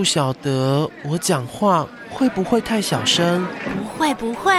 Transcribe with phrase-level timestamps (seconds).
[0.00, 3.46] 不晓得我讲话会不会太小声？
[3.62, 4.50] 不会不会，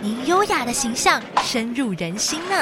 [0.00, 2.56] 您优雅的形象深入人心呢。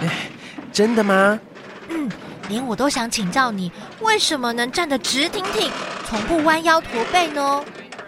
[0.00, 0.30] 哎，
[0.72, 1.40] 真的吗？
[1.88, 2.08] 嗯，
[2.48, 3.72] 连我都想请教你，
[4.02, 5.68] 为什么能站得直挺挺，
[6.04, 7.64] 从不弯腰驼背呢？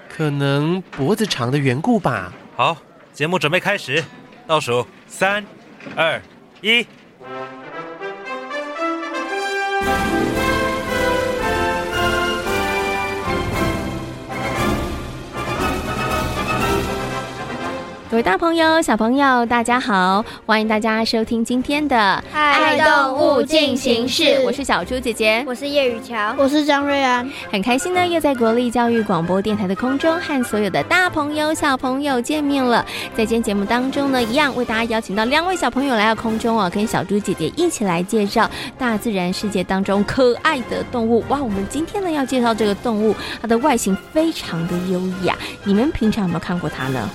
[0.09, 2.33] 可能脖子长的缘故吧。
[2.55, 2.77] 好，
[3.13, 4.05] 节目准备开始，
[4.47, 5.45] 倒数三、
[5.97, 6.23] 二、
[6.61, 6.87] 一。
[18.13, 20.23] 各位大朋友、小朋友，大家好！
[20.45, 21.97] 欢迎大家收听今天的
[22.37, 27.27] 《爱动物进行式》，我是小猪姐姐，我是叶雨乔，我是张瑞安。
[27.51, 32.85] 很开心呢，又在国立教育广播电台的空中和所有的大朋友、小朋友见面了。
[33.17, 38.47] 在今天节目当中呢，一样为大家邀请到两位小朋友来到空中哦，跟小猪姐姐一起来介绍
[38.77, 41.25] 大自然世界当中可爱的动物。
[41.31, 45.35] 哇，我们今天呢要介绍这个动物，它的外形非常的优雅。
[45.65, 47.09] 你们平常有没有看过它呢？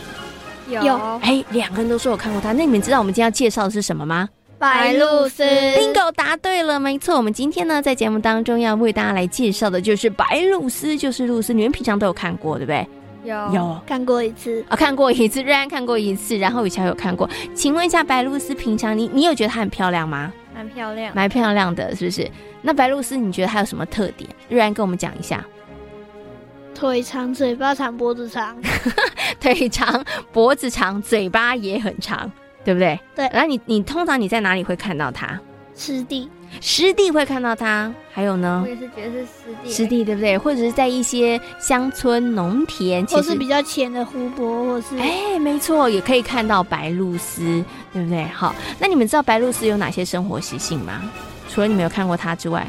[0.70, 2.52] 有哎，两个人都说有看过他。
[2.54, 4.28] 那你们知道我们今天要介绍的是什么吗？
[4.60, 5.44] 白露丝。
[5.44, 7.16] Bingo，答对了，没错。
[7.16, 11.54] 我们今天呢，在节目当中要为大家来介绍的就是白露丝，就是露丝。
[11.54, 12.88] 你们平常都有看过，对不对？
[13.24, 15.44] 有有看过一次啊，看过一次。
[15.44, 17.30] 瑞安看过一次，然后雨乔有看过。
[17.54, 20.32] 请问一下，白露丝平常你你有觉得她很漂亮吗？
[20.56, 22.30] 蛮漂亮，蛮漂亮的，是不是？
[22.62, 24.30] 那白露丝你觉得她有什么特点？
[24.50, 25.46] 瑞安跟我们讲一下。
[26.78, 28.56] 腿长，嘴巴长，脖子长。
[29.40, 32.32] 腿长，脖子长，嘴巴也很长，
[32.64, 33.00] 对不对？
[33.16, 33.28] 对。
[33.34, 35.40] 那你你通常你在哪里会看到它？
[35.74, 36.30] 湿地，
[36.62, 37.92] 湿地会看到它。
[38.12, 38.62] 还有呢？
[38.64, 39.72] 我也是觉得是湿地。
[39.72, 40.38] 湿地对不对？
[40.38, 48.24] 或者是在一些乡村农田，或是比较浅的湖泊，或是哎，没错，也可以看到白鹭鸶，对不对？
[48.26, 51.02] 好，那你们知道白鹭鸶有哪些生活习性吗？
[51.50, 52.68] 除了你没有看过它之外，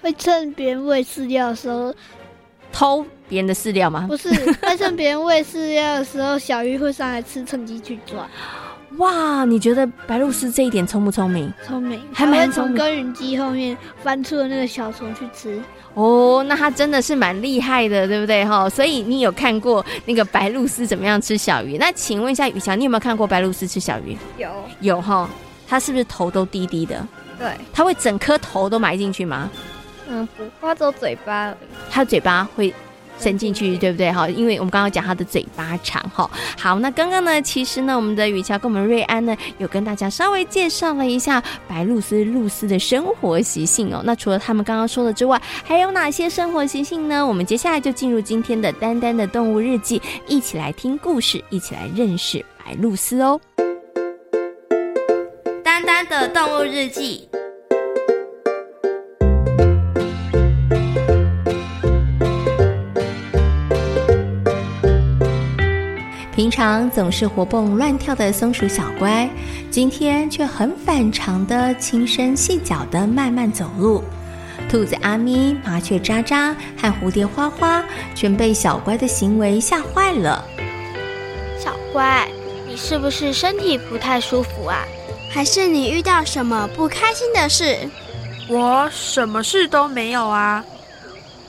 [0.00, 1.94] 会趁别人喂饲料的时候。
[2.72, 4.06] 偷别人的饲料吗？
[4.08, 4.30] 不是，
[4.62, 8.26] 在趁别人喂饲料的时候，小鱼会上来吃，趁机去抓。
[8.98, 11.50] 哇，你觉得白鹭鸶这一点聪不聪明？
[11.66, 15.62] 聪明，还蛮从耕耘机后面翻出了那个小虫去吃。
[15.94, 18.44] 哦，那它真的是蛮厉害的，对不对？
[18.44, 21.78] 哈，所以你有看过那个白鹭鸶怎么样吃小鱼？
[21.78, 24.16] 那请问一下雨乔，你有没有看过白鹭鸶吃小鱼？
[24.36, 24.50] 有，
[24.80, 25.28] 有哈，
[25.66, 27.06] 它是不是头都低低的？
[27.38, 29.50] 对，它会整颗头都埋进去吗？
[30.12, 31.56] 嗯，不，它只有嘴巴而已。
[31.90, 32.72] 它嘴巴会。
[33.18, 34.10] 伸进去，对不对？
[34.10, 36.28] 哈，因为我们刚刚讲它的嘴巴长，哈。
[36.58, 44.02] 好，那刚刚呢，其实呢，我们的雨乔跟我们瑞安呢，有跟大家稍微介绍了一下白鹭丝、露丝的生活习性哦。
[44.02, 47.24] 那除了他们刚刚说的之外，还有哪些生活习性呢？
[47.24, 53.40] 我们接下来就进入今天的丹丹的动物日记，一起来听故事，一起来认识白鹭丝哦。
[55.62, 57.28] 丹丹的动物日记。
[66.52, 69.26] 常总是活蹦乱跳的松鼠小乖，
[69.70, 74.04] 今天却很反常的轻声细脚的慢慢走路。
[74.68, 77.82] 兔子阿咪、麻雀喳喳和蝴蝶花花
[78.14, 80.44] 全被小乖的行为吓坏了。
[81.58, 82.28] 小乖，
[82.68, 84.84] 你是不是身体不太舒服啊？
[85.30, 87.78] 还是你遇到什么不开心的事？
[88.50, 90.62] 我什么事都没有啊。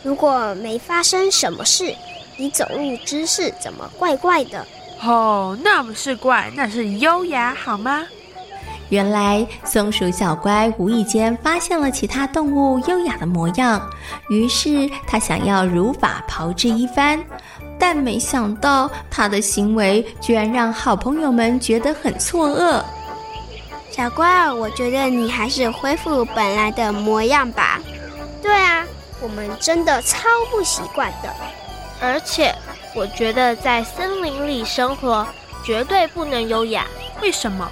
[0.01, 1.93] 如果没发生什么事，
[2.37, 4.65] 你走路姿势怎么怪怪的？
[5.05, 8.03] 哦，那不是怪，那是优雅，好吗？
[8.89, 13.81] 原来松鼠小乖无意间发现了其他动物优雅的模样，
[14.29, 17.19] 于是他想要如法炮制一番，
[17.79, 22.83] 但没想到他的行为居然让好朋友们觉得很错愕。
[23.89, 27.79] 小乖，我觉得你还是恢复本来的模样吧。
[28.41, 28.85] 对啊，
[29.21, 31.33] 我们真的超不习惯的。
[31.99, 32.53] 而且，
[32.95, 35.25] 我觉得在森林里生活
[35.63, 36.85] 绝对不能优雅。
[37.21, 37.69] 为什么？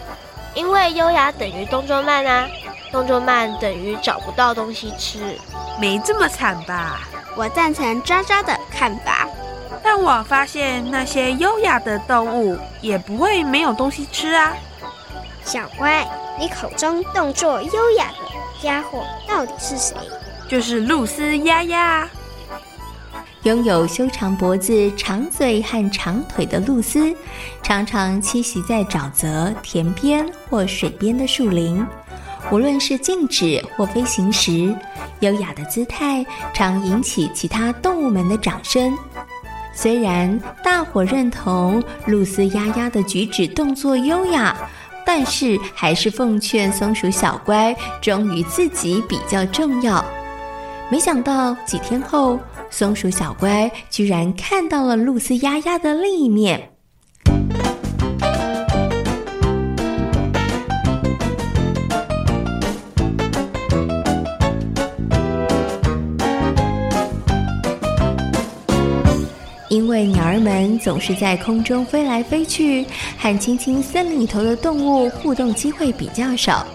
[0.54, 2.48] 因为优雅等于动作慢啊，
[2.92, 5.38] 动作慢等于找不到东西吃。
[5.80, 7.02] 没这么惨吧？
[7.36, 9.28] 我赞成渣渣的看法。
[9.84, 14.54] 但我发现那些优雅的动物也不会没有东西吃啊。
[15.44, 16.06] 小乖，
[16.38, 19.96] 你口中动作优雅的家伙到底是谁？
[20.48, 22.08] 就是露丝鸭鸭。
[23.44, 27.12] 拥有修长脖子、长嘴和长腿的露丝，
[27.64, 31.84] 常常栖息在沼泽、田边或水边的树林。
[32.52, 34.76] 无论是静止或飞行时，
[35.22, 36.24] 优雅的姿态
[36.54, 38.96] 常引起其他动物们的掌声。
[39.74, 44.56] 虽然大伙认同露丝鸭鸭的举止动作优雅，
[45.04, 50.04] 但是还是奉劝松鼠小乖忠于自己比较重要。
[50.92, 52.38] 没想到几天后，
[52.72, 56.70] 松鼠小乖居然看到了露丝鸭鸭的另一面。
[69.70, 72.86] 因为鸟儿们总是在空中飞来飞去，
[73.18, 76.66] 和青青森林里头的动物互动机会比较少。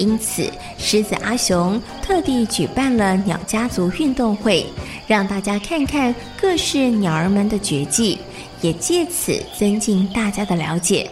[0.00, 4.64] 因此，狮子阿雄特地举办了鸟家族运动会，
[5.06, 8.18] 让大家看看各式鸟儿们的绝技，
[8.62, 11.10] 也借此增进大家的了解。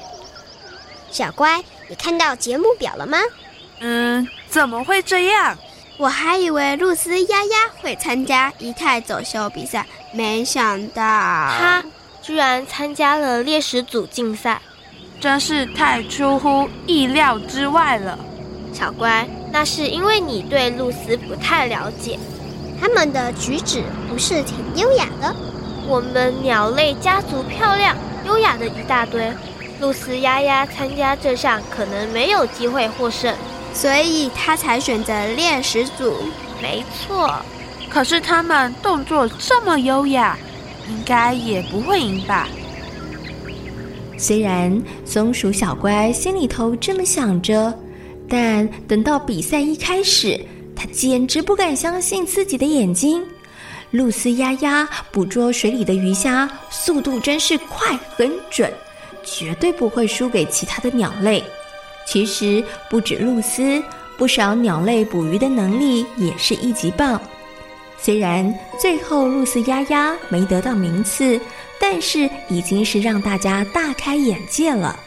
[1.10, 3.18] 小乖，你看到节目表了吗？
[3.80, 5.54] 嗯，怎么会这样？
[5.98, 11.84] 我还以为露丝丫丫会参加仪态走秀比赛，没想到她
[12.22, 14.62] 居然参加了猎食组竞赛，
[15.20, 18.18] 真是太出乎意料之外了。
[18.72, 22.18] 小乖，那是因为你对露丝不太了解，
[22.80, 25.34] 他们的举止不是挺优雅的？
[25.88, 29.32] 我们鸟类家族漂亮优雅的一大堆，
[29.80, 33.34] 露丝丫丫参加这项可能没有机会获胜，
[33.72, 36.14] 所以她才选择猎食组。
[36.62, 37.34] 没错，
[37.88, 40.36] 可是他们动作这么优雅，
[40.88, 42.46] 应该也不会赢吧？
[44.16, 47.72] 虽然松鼠小乖心里头这么想着。
[48.28, 50.38] 但等到比赛一开始，
[50.76, 53.24] 他简直不敢相信自己的眼睛。
[53.92, 58.70] 露丝丫丫捕捉水里的鱼虾，速度真是快很准，
[59.24, 61.42] 绝对不会输给其他的鸟类。
[62.06, 63.82] 其实不止露丝，
[64.18, 67.18] 不少鸟类捕鱼的能力也是一级棒。
[67.96, 71.40] 虽然最后露丝丫丫没得到名次，
[71.80, 74.98] 但是已经是让大家大开眼界了。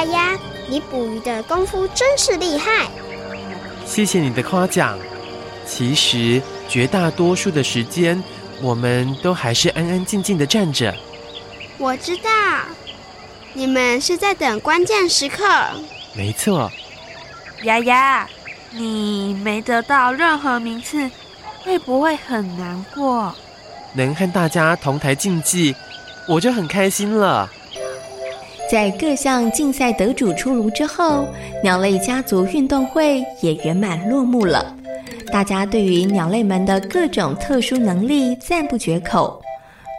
[0.00, 2.88] 鸭鸭，你捕鱼的功夫真是厉害！
[3.84, 4.98] 谢谢你的夸奖。
[5.66, 8.22] 其实绝大多数的时间，
[8.62, 10.94] 我们都还是安安静静的站着。
[11.76, 12.30] 我知道，
[13.52, 15.44] 你们是在等关键时刻。
[16.14, 16.72] 没错。
[17.64, 18.26] 丫丫，
[18.70, 21.10] 你没得到任何名次，
[21.62, 23.34] 会不会很难过？
[23.92, 25.76] 能和大家同台竞技，
[26.26, 27.50] 我就很开心了。
[28.70, 31.26] 在各项竞赛得主出炉之后，
[31.60, 34.72] 鸟类家族运动会也圆满落幕了。
[35.32, 39.42] 大家对于鸟类们的各种特殊能力赞不绝口，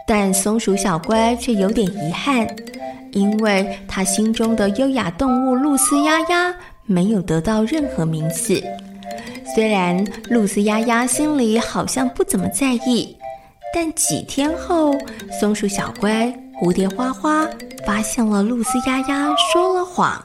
[0.06, 2.46] 但松鼠小乖却有点遗憾，
[3.12, 6.54] 因为他心中的优雅动物露丝丫丫
[6.86, 8.62] 没有得到任何名次。
[9.54, 13.14] 虽然露丝丫丫心里好像不怎么在意，
[13.74, 14.94] 但几天后，
[15.38, 16.32] 松鼠小乖。
[16.62, 17.44] 蝴蝶花花
[17.84, 20.24] 发现了露丝丫丫说了谎。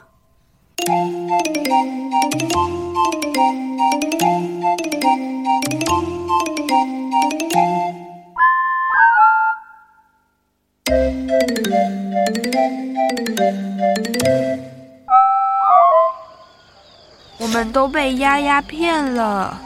[17.40, 19.60] 我们都被丫丫骗了，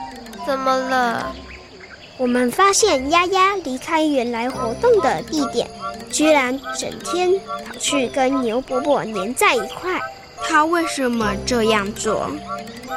[0.48, 1.34] 怎么了？
[2.18, 5.68] 我们发现丫丫离开原来活动的地点。
[6.12, 7.32] 居然整天
[7.66, 10.00] 跑去跟牛伯伯粘在一块，
[10.44, 12.30] 他为什么这样做？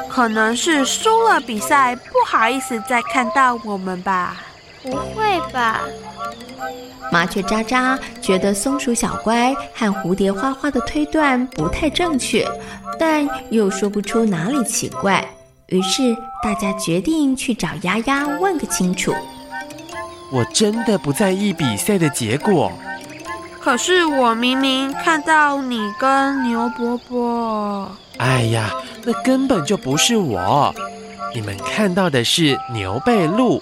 [0.09, 4.37] 可能是输了比赛，不好意思再看到我们吧？
[4.83, 5.81] 不会吧？
[7.11, 12.47] 麻雀渣渣觉得松鼠小乖和蝴蝶花花的推断不太正确，
[12.99, 15.25] 但又说不出哪里奇怪，
[15.67, 19.13] 于是大家决定去找丫丫问个清楚。
[20.31, 22.71] 我真的不在意比赛的结果。
[23.65, 27.91] 可是我明明看到你跟牛伯伯。
[28.17, 28.71] 哎呀，
[29.03, 30.71] 那根本就不是我。
[31.33, 33.59] 你们看到的是牛背鹭，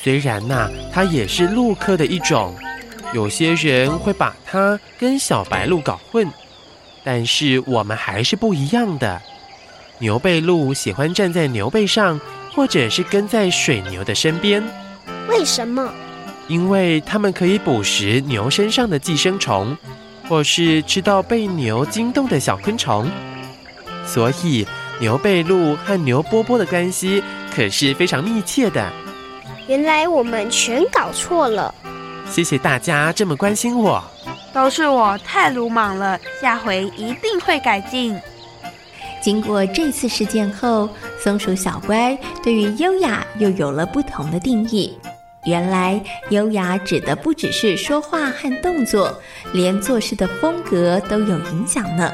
[0.00, 2.54] 虽然呐、啊，它也是鹿科的一种，
[3.12, 6.30] 有些人会把它跟小白鹿搞混，
[7.02, 9.20] 但是我们还是不一样的。
[9.98, 12.20] 牛背鹭喜欢站在牛背上，
[12.54, 14.62] 或者是跟在水牛的身边。
[15.28, 15.92] 为什么？
[16.48, 19.76] 因为它们可以捕食牛身上的寄生虫，
[20.28, 23.10] 或是吃到被牛惊动的小昆虫。
[24.06, 24.66] 所以，
[25.00, 27.22] 牛背鹭和牛波波的关系
[27.54, 28.92] 可是非常密切的。
[29.66, 31.74] 原来我们全搞错了。
[32.30, 34.02] 谢谢大家这么关心我。
[34.52, 38.18] 都是我太鲁莽了，下回一定会改进。
[39.20, 40.88] 经过这次事件后，
[41.18, 44.96] 松鼠小乖对于优雅又有了不同的定义。
[45.46, 49.16] 原来，优雅指的不只是说话和动作，
[49.52, 52.12] 连做事的风格都有影响呢。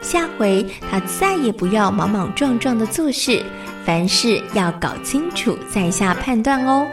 [0.00, 3.40] 下回他再也不要莽莽撞撞的做事，
[3.86, 6.84] 凡事要搞清楚再下判断哦。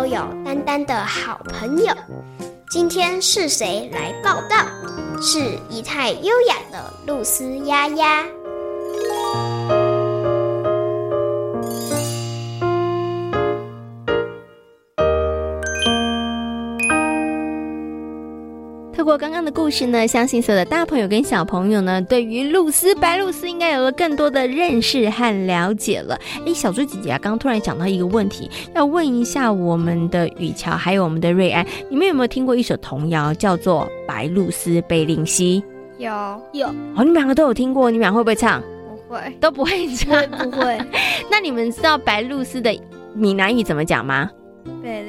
[0.00, 1.92] 都有丹丹的好朋友。
[2.70, 4.64] 今天是谁来报道？
[5.20, 8.24] 是仪态优雅的露丝丫丫。
[19.10, 26.16] 过刚刚的故事呢，相信所有的大朋友跟小朋友呢，对于露丝白露丝应该有了更多的认识和了解了。
[26.46, 35.60] 哎，小猪姐姐啊，刚刚突然想到一个问题，要问一下我们的雨乔还有我们的瑞安，你们有没有听过一首童谣，叫做《白露丝被令西》？
[36.00, 36.10] 有
[36.52, 38.62] 有哦，你们两个都有听过，你们俩会不会唱？
[39.08, 40.78] 不会，都不会唱，不会。
[41.28, 42.72] 那你们知道白露丝的
[43.12, 44.30] 闽南语怎么讲吗？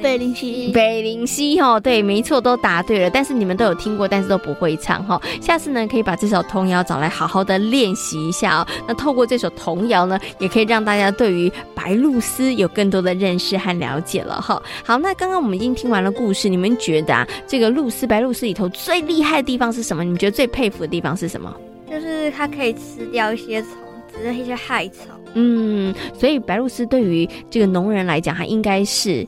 [0.02, 3.10] 背令西，北林西哈，对，没错，都答对了。
[3.10, 5.20] 但是你们都有听过，但是都不会唱哈。
[5.40, 8.66] 下次呢，可以把这首童谣找来，好好的练习一下哦。
[8.86, 14.62] 那透过这首童谣呢，也可以让大家对于白露丝有更多的认识和了解了哈。
[14.84, 20.02] 好，那刚刚我们已经听完了故事，你们觉得啊，这个露丝白露丝里头最厉害的地方是什么？
[20.02, 21.54] 你们觉得最佩服的地方是什么？
[21.88, 23.70] 就是它可以吃掉一些虫
[24.08, 25.21] 子，一些害虫。
[25.34, 29.26] 嗯，所以白露丝对于这个农人来讲，它应该是。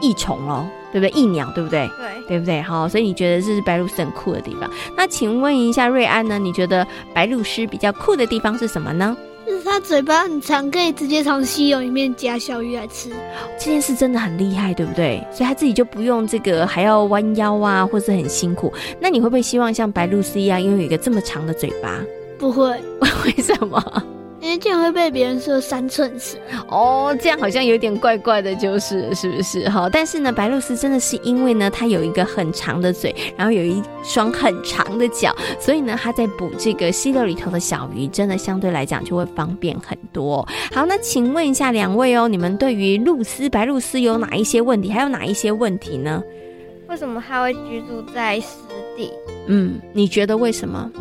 [0.00, 1.10] 益虫哦，对不对？
[1.18, 1.88] 益鸟，对不对？
[1.96, 2.60] 对，对不对？
[2.60, 4.68] 好，所以你觉得这是白露丝很酷的地方？
[4.96, 6.38] 那请问一下瑞安呢？
[6.38, 9.16] 你觉得白露丝比较酷的地方是什么呢？
[9.46, 13.08] 就是它嘴巴很长，可以直接从溪流里面夹小鱼来吃。
[13.58, 15.24] 这件事真的很厉害，对不对？
[15.32, 18.70] 所以他自己就不用这个还要弯腰啊，或是很辛苦。
[19.00, 21.98] 那你会不会希望像白露丝一样拥有一个这么长的嘴巴？
[22.36, 22.68] 不会，
[23.24, 24.02] 为什么？
[24.44, 26.36] 因为这样会被别人说三寸舌
[26.68, 29.88] 哦，这样好像有点怪怪的，就是是不是哈？
[29.90, 40.46] 但是呢，白露丝真的是因为呢，它有一个很长的嘴，然后有一双很长的脚，所以呢，它在捕这个溪流里头的小鱼，真的相对来讲就会方便很多。
[40.74, 44.90] 好，那请问一下两位哦，你们对于露丝白露丝有哪一些问题？
[44.90, 46.22] 还有哪一些问题呢？
[46.86, 48.46] 为什么它会居住在湿
[48.94, 49.10] 地？
[49.46, 50.92] 嗯，你觉得为什么？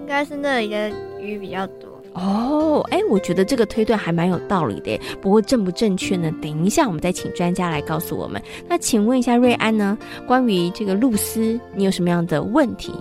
[0.00, 0.90] 应该是那里的
[1.20, 1.93] 鱼比较多。
[2.14, 6.32] 哦，哎，我觉得这个推断还蛮有道理的，不过正不正确呢？
[6.40, 8.40] 等一下我们再请专家来告诉我们。
[8.68, 9.98] 那请问一下瑞安呢？
[10.26, 12.92] 关于这个露丝，你有什么样的问题？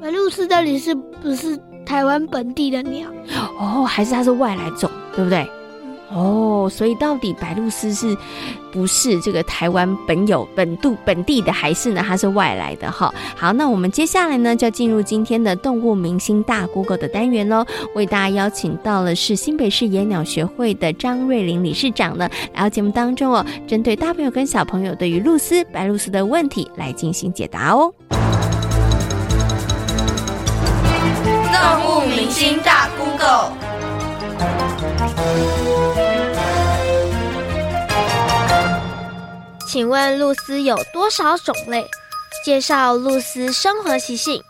[0.00, 3.10] 白露丝到底是不是台湾本地的鸟？
[3.58, 5.48] 哦，还是它是外来种，对不对？
[6.10, 8.16] 哦，所以到底白露丝是
[8.72, 12.90] 不是这个台湾本有本度本地的，还是呢它是外来的？
[12.90, 17.64] 哈，好，那我们接下来呢就要进入今天的动物明星大 Google 的单元喽。
[17.94, 27.92] 为大家邀请到了是新北市野鸟学会的张瑞麟理事长呢，来到节目当中哦，针对大朋友跟小朋友对于露丝白露丝的问题来进行解答哦。
[31.52, 33.67] 动物明星大 Google。
[39.70, 41.84] 请问露丝有多少种类？
[42.42, 44.42] 介绍露丝生活习性。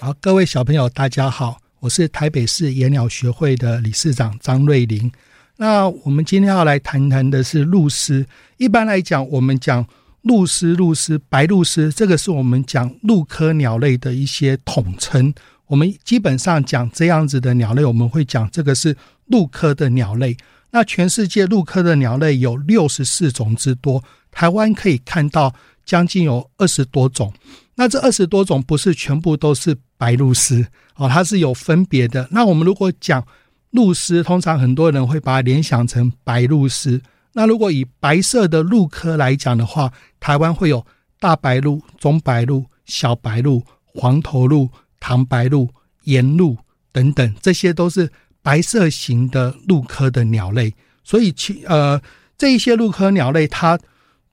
[0.00, 5.12] 好，各位小朋友，大家好，我是台北市野鸟学会的理事长张瑞麟。
[5.58, 8.26] 那我们今天要来谈谈的是露丝。
[8.56, 9.86] 一般来讲，我们讲
[10.22, 15.32] 露丝、露丝、白露丝，这个是我们讲鹭科鸟类的一些统称。
[15.68, 18.96] 我们基本上讲这样子的鸟类，我们会讲这个是
[19.28, 20.36] 鹭科的鸟类。
[20.70, 27.32] 那全世界陆科的鸟类有六十四种之多，台湾可以看到将近有二十多种。
[27.74, 32.28] 那这二十多种不是全部都是白鹭鸶哦，它是有分别的。
[32.30, 33.24] 那我们如果讲
[33.70, 37.00] 鹭鸶，通常很多人会把它联想成白鹭鸶。
[37.32, 40.84] 那如果以白色的鹭科来讲的话，台湾会有
[41.20, 45.68] 大白鹭、中白鹭、小白鹭、黄头鹭、唐白鹭、
[46.04, 46.56] 岩鹭
[46.90, 48.10] 等等，这些都是
[48.48, 50.72] 白色型的鹭科的鸟类。
[51.04, 52.00] 所以其呃
[52.38, 53.78] 这一些鹭科鸟类，它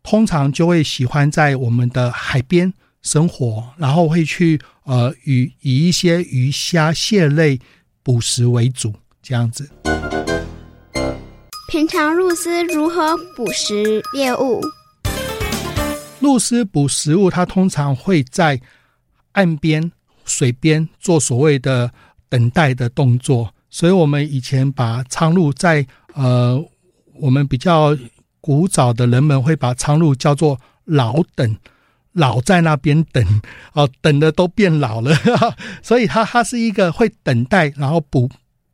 [0.04, 7.60] 通常就会喜欢在我们的海边生活，然后会去呃以以一些鱼虾蟹类
[8.04, 9.70] 捕食为主，这样子。
[11.68, 14.62] 平常鹭鸶如何捕食猎物？
[16.22, 18.62] 鹭鸶捕食物，它通常会在
[19.34, 19.92] 岸边、
[20.24, 21.92] 水边做所谓的
[22.30, 23.54] 等待的动作。
[23.76, 26.66] 所以，我们以前把苍鹭在呃，
[27.20, 27.94] 我们比较
[28.40, 31.58] 古早的人们会把苍鹭叫做老等，
[32.14, 33.22] 老在那边等
[33.76, 35.14] 哦，等的都变老了，
[35.84, 38.30] 所以它它是一个会等待，然后捕。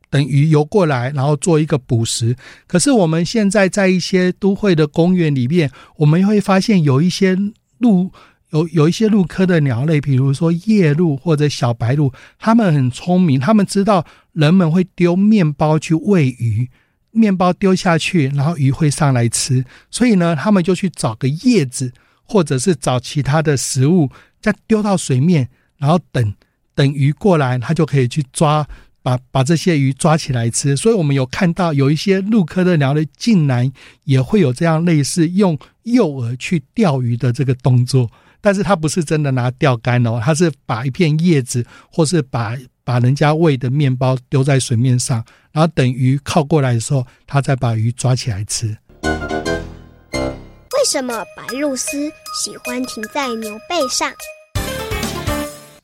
[0.08, 2.36] 等鱼游过来，然后做一个捕食。
[2.68, 7.36] 可是我们现在在一些都会的公园里面，我们会发现有一些
[7.78, 8.12] 鹿
[8.52, 16.70] 有有一些陆科的鸟类，比如说夜鹭或者小白鹭，它们很聪明，它们知道人们会丢面包去喂鱼，
[17.10, 21.92] 面包丢下去，然后鱼会上来吃，所以呢，它们就去找个叶子，
[22.24, 26.34] 或者是找其他的食物，再丢到水面，然后等
[26.74, 28.66] 等鱼过来，它就可以去抓。
[29.02, 33.70] 把把这些鱼抓起来吃，所以我们有看到有一些陆科的鸟类，竟然
[34.04, 48.76] 也会有这样类似用诱饵去钓鱼的这个动作，但是它不是真的拿钓竿哦，它是把一片叶子或是把把人家喂的面包丢在水面上，然后等鱼靠过来的时候，它再把鱼抓起来吃。
[49.02, 54.12] 为什么白鹭鸶喜欢停在牛背上？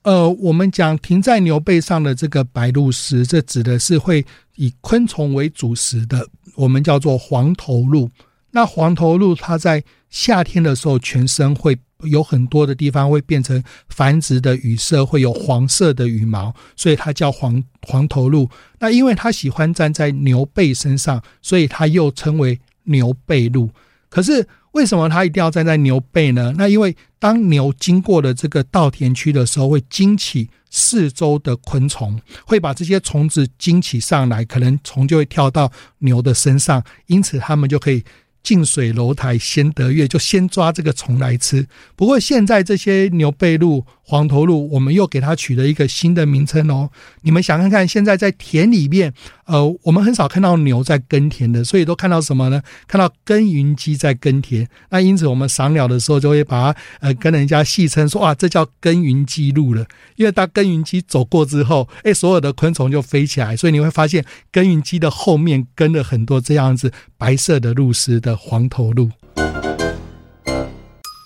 [0.08, 4.24] 呃，我们讲停在牛背上的这个白鹭鸶，这指的是会
[4.56, 8.08] 以昆虫为主食的，我们叫做黄头鹭。
[8.50, 18.48] 那黄头鹭它在夏天的时候，全身会有很多的地方会变成繁殖的羽色，会有黄色的羽毛，所以它叫黄黄头鹭。
[18.78, 23.68] 那因为它喜欢站在牛背身上，所以它又称为牛背鹭。
[24.08, 26.54] 可是为什么它一定要站在牛背呢？
[26.56, 38.04] 那因为当牛经过了这个稻田区的时候，会惊起四周的昆虫，会把这些虫子惊起上来，可能虫就会跳到牛的身上，因此它们就可以。
[38.40, 41.66] 近水楼台先得月，就先抓这个虫来吃。
[41.94, 46.88] 不过现在这些牛背鹿、黄头鹿，我们又给它取了一个新的名称哦。
[47.20, 49.12] 你们想看看，现在在田里面，
[49.44, 52.62] 呃，我们很少看到牛在耕田的，所以都看到什么呢？
[52.86, 54.66] 看到耕耘机在耕田。
[54.88, 59.84] 那因此我们赏鸟的时候，就会把它呃跟人家戏称说，哇，这叫耕耘机鹭了。
[60.16, 68.34] 因为当耕耘机走过之后，哎，所有的昆虫就飞起来，所以你会发现耕耘机的后面跟了很多这样子白色的鹿丝的。
[68.38, 69.10] 黄头鹭，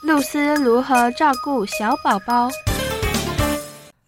[0.03, 2.51] 鹭鸶如何照顾小宝宝？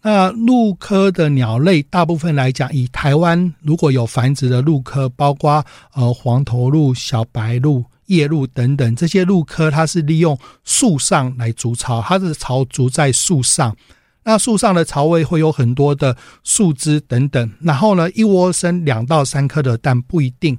[0.07, 5.65] 那鹭科的鸟类，大部分来讲，以台湾如果有繁殖的鹭科，包括
[5.95, 13.75] 呃黄头鹭、小白鹭、夜鹭等等这些鹭科，它是利用树上来筑巢，它的巢筑在树上。
[14.23, 20.55] 那树上的巢位会有很多的树枝等等，然后呢，一窝生两到三颗的蛋不一定。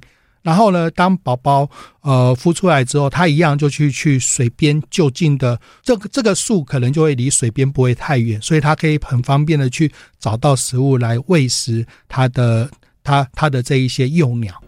[0.47, 12.71] 然后呢，当宝宝呃孵出来之后，它一样就去去水边就近的这个这个树，可能就会离水边不会太远，所以它可以很方便的去找到食物来喂食它的
[13.03, 14.63] 它它的这一些幼鸟。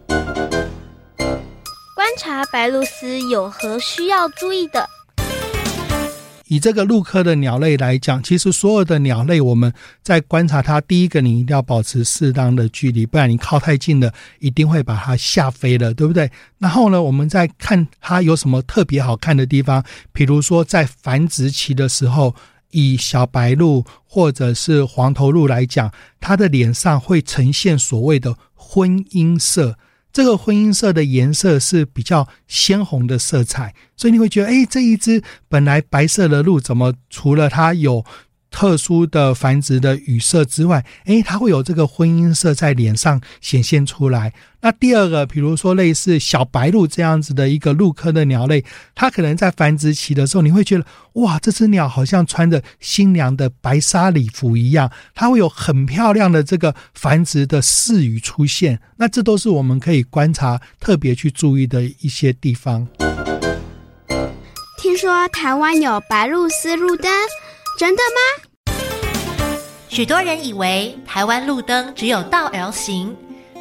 [1.96, 4.86] 观察白鹭鸶有何需要注意的？
[6.50, 16.28] 以这个陆科的鸟类来讲，其实所有的鸟类，我们在观察它，第一个你一定要保持适当的距离，不然你靠太近了，一定会把它吓飞了，对不对？
[16.58, 22.34] 然后呢，我们再看它有什么特别好看的地方，比如说在繁殖期的时候，
[22.72, 29.78] 以小白鹭或者是黄头鹭来讲，它的脸上会呈现所谓的婚姻色。
[30.12, 38.04] 这个婚姻色的颜色是比较鲜红的色彩，所以你会觉得，哎，这一只本来白色的鹿，怎么除了它有
[38.50, 44.32] 特殊的繁殖的羽色之外，诶，它会有这个婚姻色在脸上显现出来。
[44.62, 48.62] 那第二个，比如说类似小白鹭这样子的一个鹭科的鸟类，
[48.94, 50.84] 它可能在繁殖期的时候，你会觉得
[51.14, 58.80] 哇，这只鸟好像穿着新娘的白纱礼服一样，它会有很漂亮的这个繁殖的赐羽出现。
[58.96, 62.86] 那这都是我们可以观察、特别去注意的一些地方。
[64.76, 67.10] 听说台湾有白鹭鸶路灯。
[67.80, 68.74] 真的吗？
[69.88, 73.16] 许多人以为台湾路灯只有倒 L 型，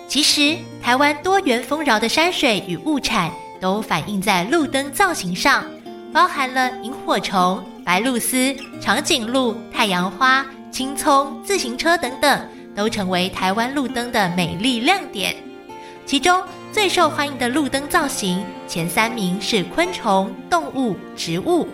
[0.10, 5.64] 其实台湾多元丰饶的山水与物产都反映在路灯造型上，
[6.12, 15.34] 包含了萤火虫、白鹭鸶、长颈鹿、太阳花、青葱、自行车等等，都成为台湾路灯的美丽亮点。
[16.06, 21.66] 其中最受欢迎的路灯造型前三名是昆虫、动物、植物。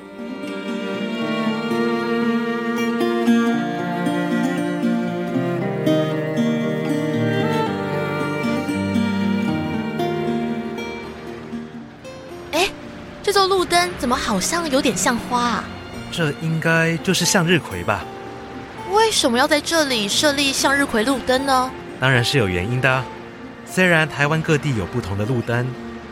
[13.25, 15.63] 这座路灯怎么好像有点像花啊？
[16.11, 18.05] 这应该就是向日葵吧？
[18.91, 21.71] 为什么要在这里设立向日葵路灯呢？
[21.99, 23.03] 当然是有原因的。
[23.65, 25.65] 虽然台湾各地有不同的路灯，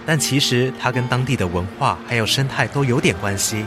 [0.08, 3.64] 但其实它跟当地的文化还有生态都有点关系。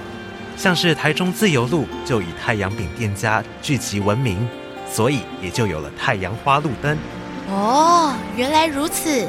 [0.57, 4.49] 像是台中自由路就以太阳饼店家聚集闻名，
[4.91, 6.99] 所以也就有了太阳花路灯。
[7.49, 9.29] 哦，原来如此。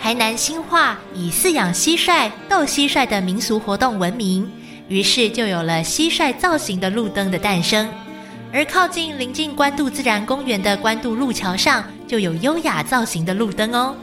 [0.00, 4.48] 台南新化以饲养蟋蟀、斗蟋蟀的民俗活动闻名，
[4.88, 7.88] 于是就有了蟋蟀造型的路灯的诞生。
[8.52, 13.94] 而靠近临近关渡自然公园的关渡路桥上，就有优雅造型的路灯哦。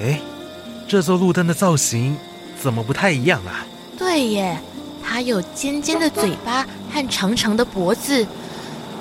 [0.00, 0.18] 哎，
[0.88, 2.16] 这座路灯的造型
[2.60, 3.66] 怎么不太一样啊？
[3.98, 4.58] 对耶，
[5.04, 8.26] 它有尖尖的嘴巴和长长的脖子，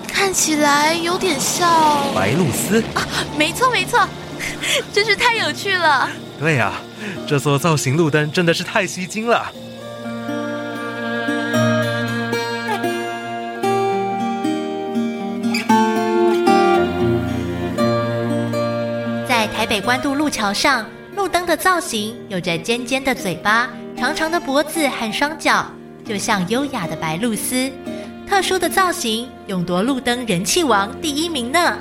[0.07, 3.07] 看起来有点像白鹭鸶啊！
[3.37, 4.07] 没错，没错。
[4.93, 6.09] 真是太有趣了！
[6.39, 6.81] 对呀、啊，
[7.27, 9.51] 这座造型路灯真的是太吸睛了。
[19.27, 25.65] 在台北关渡路桥上，路灯的造型有着尖尖的嘴巴、长长的脖子和双脚，
[26.05, 27.71] 就像优雅的白鹭鸶。
[28.27, 31.77] 特殊的造型，勇夺路灯人气王第一名呢。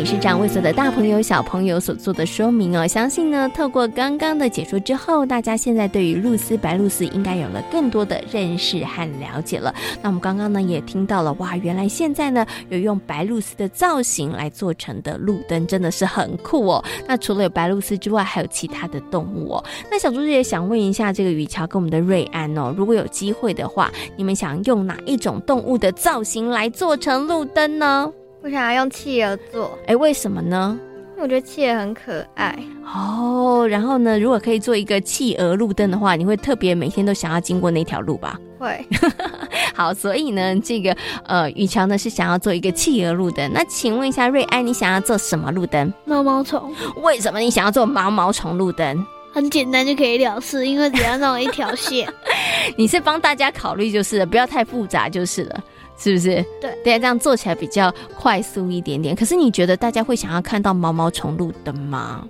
[0.00, 9.74] 理事长为所的大朋友小朋友所做的说明哦，相信呢，透过刚刚的解说之后，大家现在对于露丝、白露丝应该有了更多的认识和了解了。
[10.00, 16.82] 那我们刚刚呢也听到了，哇，原来现在呢有用白露丝的造型来做成的路灯，真的是很酷哦。
[17.06, 19.64] 那除了有白露丝之外，还有其他的动物哦。
[19.90, 28.10] 那小猪也想问一下这个雨乔跟我们的瑞安哦，如果有机会的话，你们想用哪一种动物的造型来做成路灯呢？
[28.42, 30.78] 我想要用企鹅做，哎，为什么呢？
[31.10, 33.66] 因为我觉得企鹅很可爱哦。
[33.68, 38.38] 然后呢，如果可以做一个企鹅路灯的话，你会特别每天都想要经过那条路吧？
[38.58, 38.82] 会。
[39.76, 43.50] 好，所以呢，这个呃，雨乔呢是想要做一个企鹅路灯。
[43.52, 45.92] 那请问一下瑞安，你想要做什么路灯？
[46.06, 46.74] 毛毛虫。
[47.02, 49.06] 为什么你想要做毛毛虫路灯？
[49.32, 52.10] 很简单就可以了事，因为只要弄一条线。
[52.76, 55.64] 你是帮大家考虑就是了，不要太复杂就是了。
[56.02, 56.42] 是不是？
[56.60, 59.14] 对大家，这样做起来比较快速一点点。
[59.14, 62.26] 可是你觉得大家会想要看到毛毛虫路灯吗？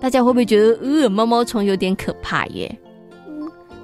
[0.00, 2.78] 大家会不会觉得，呃，毛毛虫有点可怕耶？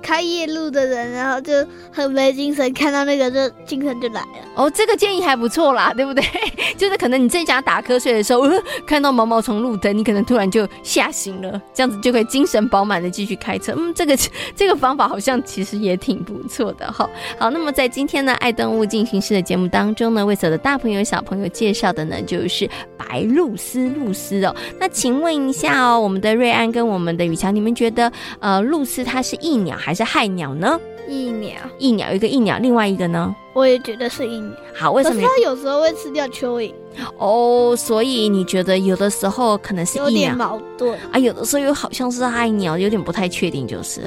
[0.03, 1.53] 开夜路的人，然后就
[1.93, 4.29] 很没精神，看到那个就精神就来了。
[4.57, 6.25] 哦，这个建议还不错啦，对不对？
[6.77, 8.43] 就是可能你在家打瞌睡的时候，
[8.87, 13.75] 看到毛毛虫路灯，你可能突然就吓醒了，这样子就可以精神饱满的继续开车。
[13.77, 14.17] 嗯，这个
[14.57, 17.09] 这个方法好像其实也挺不错的哈。
[17.39, 24.57] 好，那么在今天呢，爱动物进行式的节目当中呢，为所有的大朋友小朋友介绍的呢，就是白鹭鸶鹭鸶哦。
[24.79, 28.11] 那请问一下哦，我们的瑞安跟我们的雨强，你们觉得
[28.41, 29.90] 呃，鹭鸶它是益鸟还？
[29.91, 30.79] 还是害鸟呢？
[31.09, 33.35] 益鸟，益鸟，一个益鸟，另外一个呢？
[33.55, 34.57] 我也觉得是益鸟。
[34.73, 35.21] 好，为什么？
[35.21, 36.73] 它有时候会吃掉蚯蚓。
[37.19, 40.09] 哦，所以你觉得有的时候可能是益鸟？
[40.11, 44.03] 有点矛盾啊，有的时候又好像是害鸟，有点不太确定，就是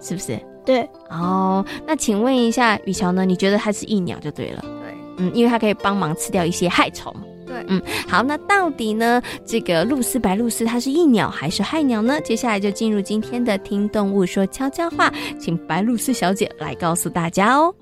[0.00, 0.40] 是不是？
[0.64, 0.88] 对。
[1.10, 3.26] 哦，那请问一下雨乔呢？
[3.26, 4.62] 你觉得它是益鸟就对了。
[4.62, 4.94] 对。
[5.18, 7.14] 嗯，因为它可以帮忙吃掉一些害虫。
[7.46, 12.20] 对，嗯，好，那到底呢，这个露丝、白露丝它是益鸟还是害鸟呢？
[12.22, 17.72] 接下来就进入今天的听动物说悄悄话，请白露丝小姐来告诉大家哦。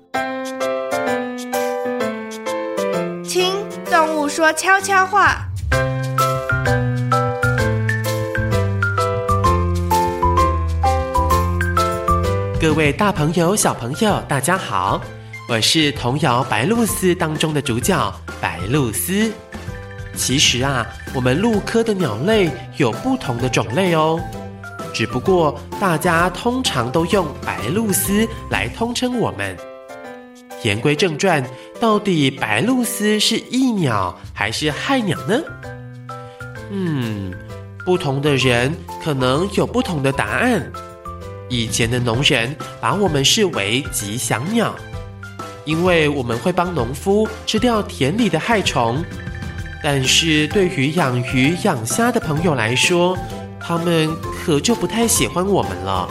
[3.23, 3.51] 听
[3.89, 5.47] 动物说悄悄话。
[12.61, 15.01] 各位大朋友、小朋友，大家好！
[15.47, 19.31] 我是童谣《白鹭鸶》当中的主角白鹭鸶。
[20.15, 24.19] 其实啊，我们鹭科的鸟类有不同的种类哦。
[24.91, 29.55] 只不过大家通常都用白鹭鸶来通称我们。
[30.63, 31.43] 言归正传，
[31.79, 35.39] 到底白鹭鸶是益鸟还是害鸟呢？
[36.71, 37.31] 嗯，
[37.85, 40.71] 不同的人可能有不同的答案。
[41.49, 44.75] 以前的农人把我们视为吉祥鸟，
[45.65, 49.03] 因为我们会帮农夫吃掉田里的害虫。
[49.83, 53.17] 但是对于养鱼养虾的朋友来说，
[53.59, 56.09] 他们可就不太喜欢我们了。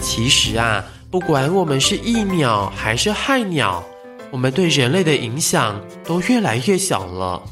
[0.00, 3.84] 其实啊，不管我们是益鸟还是害鸟，
[4.30, 7.42] 我们对人类的影响都越来越小了。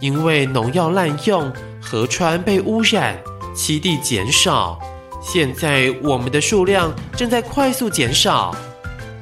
[0.00, 3.16] 因为农药滥用，河川被污染，
[3.54, 4.78] 栖地减少。
[5.20, 8.54] 现在我们的数量正在快速减少，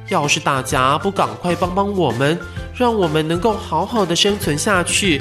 [0.09, 2.39] 要是大家不赶快帮帮我们，
[2.75, 5.21] 让我们能够好好的生存下去，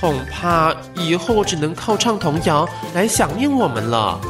[0.00, 4.20] 恐怕以后只能靠唱童谣来想念我们了。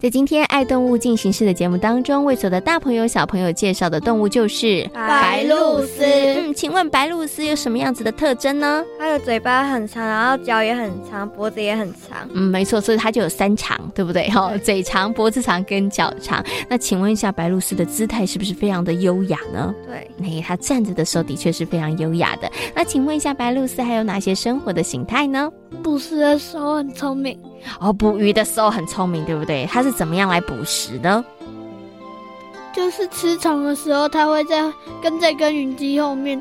[0.00, 6.34] 在今天爱动物进行式的节目当中，为所有的大朋友小朋友介绍的动物就是白鹭鸶。
[6.36, 8.84] 嗯，请问白鹭鸶有什么样子的特征呢？
[8.98, 12.28] 它的嘴巴很长，然后脚也很长，脖子也很长。
[12.34, 14.28] 嗯，没错，所以它就有三长，对不对？
[14.28, 16.44] 哈、哦，嘴长、脖子长跟脚长。
[16.68, 19.74] 那请问一下，白鹭鸶的姿态是不是非常的优雅呢？
[19.86, 22.52] 对，那它站着的时候的确是非常优雅的。
[22.74, 25.50] 那请问一下，白鹭鸶还有哪些生活的形态呢？
[25.82, 27.38] 捕食的时候很聪明。
[27.78, 29.66] 哦，捕鱼的时候很聪明，对不对？
[29.70, 31.24] 它是怎么样来捕食呢？
[32.74, 36.40] 就是吃虫的时候，它会在跟在耕耘机后面，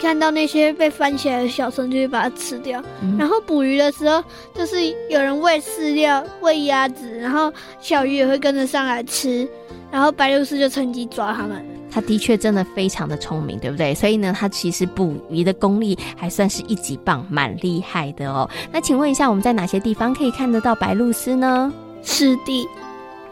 [0.00, 2.82] 看到那些被翻起来的小虫，就会把它吃掉。
[3.02, 3.16] 嗯。
[3.18, 4.22] 然后捕鱼的时候，
[4.54, 4.76] 就是
[5.08, 9.48] 有人喂饲料、喂鸭子，然后小鱼也会跟着上来吃，
[9.90, 11.64] 然后白鹭鸶就趁机抓它们。
[11.94, 13.94] 他的确真的非常的聪明，对不对？
[13.94, 18.48] 所以呢，他其实捕鱼的功力还算是一级棒，蛮厉害的哦。
[18.72, 21.70] 那请问一下，我们在哪些地方可以看得到白鹭鸶呢？
[22.02, 22.66] 湿地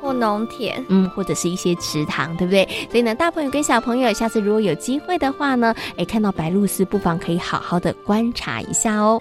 [0.01, 2.67] 或农田，嗯，或者是一些池塘，对不对？
[2.91, 9.21] 所以呢，大朋友跟小朋友，下次如果有机会的话呢，诶，看到白鹭鸶，不妨可以好好的观察一下哦。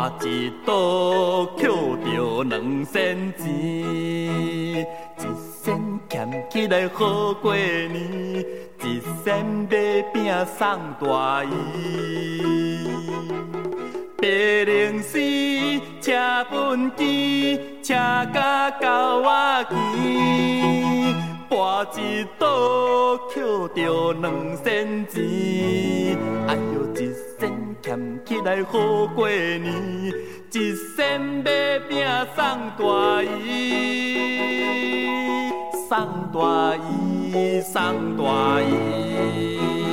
[0.00, 0.30] 拜拜。
[10.46, 11.48] 送大衣，
[14.16, 15.18] 白龙丝
[16.00, 16.12] 车
[16.50, 17.94] 畚箕，车
[18.32, 19.74] 甲狗仔牵，
[21.48, 21.52] 跋
[21.98, 22.46] 一倒
[23.28, 23.42] 捡
[23.74, 24.24] 着两
[24.56, 25.14] 仙钱。
[26.46, 27.12] 哎呦，一
[27.90, 29.64] 俭起来好过年，
[30.52, 33.50] 一仙买饼送大姨，
[35.88, 35.90] 送
[36.32, 39.89] 大姨，送大姨。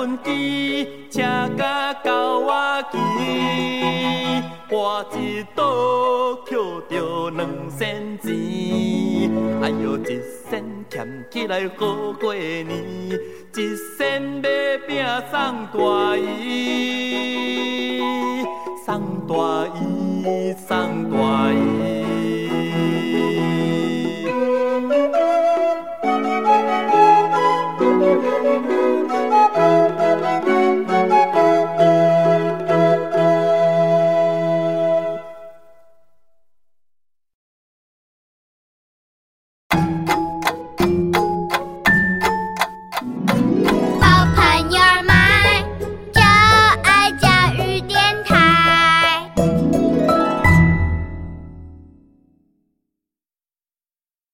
[0.00, 1.20] 车畚箕，车
[1.58, 4.72] 甲狗仔牵，跋
[5.18, 6.56] 一倒捡
[6.88, 8.32] 着两仙钱，
[9.62, 12.70] 哎呦一仙俭起来好过年，
[13.54, 14.48] 一仙买
[14.88, 18.00] 饼送大姨，
[18.86, 18.88] 送
[19.28, 19.34] 大
[19.76, 22.09] 姨，送大姨。